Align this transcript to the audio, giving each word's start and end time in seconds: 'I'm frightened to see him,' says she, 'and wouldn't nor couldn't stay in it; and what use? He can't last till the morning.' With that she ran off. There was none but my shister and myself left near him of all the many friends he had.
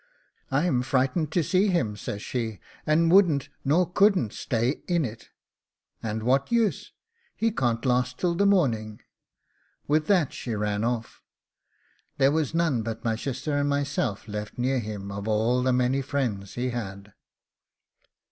'I'm 0.49 0.81
frightened 0.81 1.31
to 1.33 1.43
see 1.43 1.67
him,' 1.67 1.95
says 1.95 2.23
she, 2.23 2.59
'and 2.87 3.11
wouldn't 3.11 3.49
nor 3.63 3.87
couldn't 3.87 4.33
stay 4.33 4.81
in 4.87 5.05
it; 5.05 5.29
and 6.01 6.23
what 6.23 6.51
use? 6.51 6.91
He 7.35 7.51
can't 7.51 7.85
last 7.85 8.17
till 8.17 8.33
the 8.33 8.47
morning.' 8.47 9.01
With 9.87 10.07
that 10.07 10.33
she 10.33 10.55
ran 10.55 10.83
off. 10.83 11.21
There 12.17 12.31
was 12.31 12.55
none 12.55 12.81
but 12.81 13.05
my 13.05 13.15
shister 13.15 13.55
and 13.57 13.69
myself 13.69 14.27
left 14.27 14.57
near 14.57 14.79
him 14.79 15.11
of 15.11 15.27
all 15.27 15.61
the 15.61 15.71
many 15.71 16.01
friends 16.01 16.55
he 16.55 16.71
had. 16.71 17.13